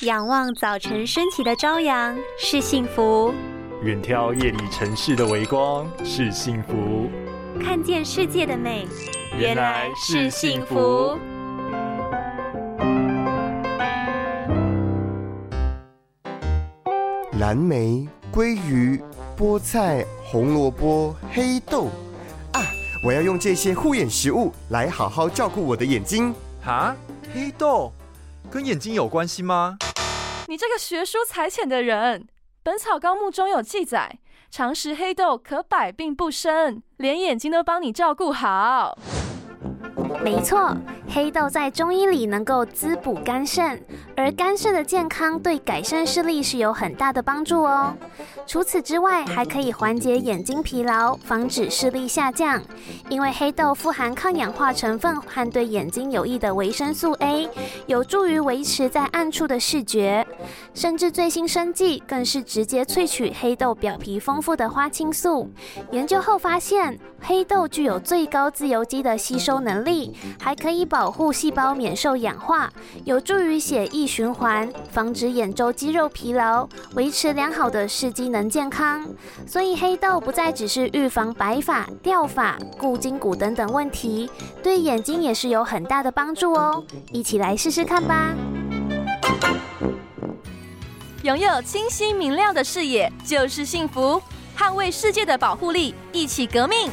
[0.00, 3.32] 仰望早晨升起的朝阳是幸福，
[3.84, 7.08] 远眺夜里城市的微光是幸福，
[7.62, 8.88] 看见世界的美
[9.38, 11.16] 原来是幸福。
[17.38, 19.00] 蓝莓、鲑鱼、
[19.38, 21.84] 菠菜、红萝卜、黑豆
[22.52, 22.60] 啊！
[23.06, 26.34] 我要用这些护眼食物来好好照顾我的眼睛。
[26.62, 26.96] 哈，
[27.32, 27.92] 黑豆
[28.50, 29.76] 跟眼睛有关系吗？
[30.46, 32.20] 你这个学书才浅的人，
[32.62, 34.18] 《本草纲目》中有记载，
[34.50, 38.96] 常食黑豆可百病不生，连眼睛都帮你照顾好。
[40.22, 40.76] 没错，
[41.14, 43.80] 黑豆在中医里能够滋补肝肾，
[44.16, 47.94] 而肝肾的健康对改善视力是有很大的帮助哦。
[48.48, 52.60] 除此之外，还可以缓解眼睛疲劳，防止视力下降。
[53.08, 57.48] 因为黑豆富含抗氧化成分和对眼睛有益的维生素 A，
[57.86, 60.26] 有助于维持在暗处的视觉。
[60.74, 65.48] 甚至最新生计更是直接萃取黑豆表皮丰富的花青素。
[65.92, 70.12] 研究后发现，黑豆具有最高自由基的吸收能力。
[70.40, 72.72] 还可以保护细胞免受氧化，
[73.04, 79.06] 有助于血液循环，防止眼周肌肉疲劳，维持良好的视机能健康。
[79.46, 84.30] 所以黑豆不再只是预防白发、掉发、固筋骨等等问题，
[84.62, 86.82] 对眼睛也是有很大的帮助哦。
[87.12, 88.34] 一起来试试看吧！
[91.22, 94.22] 拥有清晰明亮的视野就是幸福，
[94.56, 96.90] 捍卫世界的保护力，一起革命！